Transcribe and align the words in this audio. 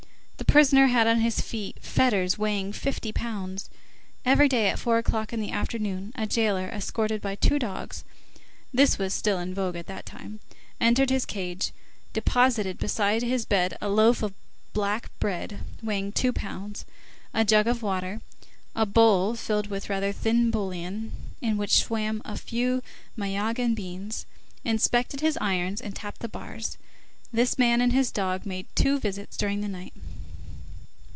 The 0.37 0.53
prisoner 0.55 0.87
had 0.87 1.07
on 1.07 1.21
his 1.21 1.39
feet 1.39 1.77
fetters 1.81 2.37
weighing 2.37 2.73
fifty 2.73 3.11
pounds. 3.13 3.69
Every 4.25 4.49
day, 4.49 4.69
at 4.69 4.79
four 4.79 4.97
o'clock 4.97 5.31
in 5.31 5.39
the 5.39 5.51
afternoon, 5.51 6.11
a 6.15 6.25
jailer, 6.25 6.67
escorted 6.67 7.21
by 7.21 7.35
two 7.35 7.57
dogs,—this 7.59 8.97
was 8.97 9.13
still 9.13 9.37
in 9.37 9.53
vogue 9.53 9.75
at 9.77 9.85
that 9.85 10.05
time,—entered 10.05 11.09
his 11.11 11.25
cage, 11.27 11.71
deposited 12.11 12.79
beside 12.79 13.21
his 13.21 13.45
bed 13.45 13.77
a 13.79 13.87
loaf 13.87 14.23
of 14.23 14.33
black 14.73 15.11
bread 15.19 15.59
weighing 15.81 16.11
two 16.11 16.33
pounds, 16.33 16.85
a 17.35 17.45
jug 17.45 17.67
of 17.67 17.81
water, 17.83 18.19
a 18.75 18.85
bowl 18.85 19.35
filled 19.35 19.67
with 19.67 19.89
rather 19.91 20.11
thin 20.11 20.49
bouillon, 20.49 21.13
in 21.39 21.55
which 21.55 21.81
swam 21.83 22.19
a 22.25 22.35
few 22.35 22.81
Mayagan 23.15 23.73
beans, 23.75 24.25
inspected 24.65 25.21
his 25.21 25.37
irons 25.39 25.79
and 25.79 25.95
tapped 25.95 26.19
the 26.19 26.27
bars. 26.27 26.77
This 27.31 27.57
man 27.59 27.79
and 27.79 27.93
his 27.93 28.11
dogs 28.11 28.45
made 28.47 28.65
two 28.75 28.99
visits 28.99 29.37
during 29.37 29.61
the 29.61 29.67
night. 29.69 29.93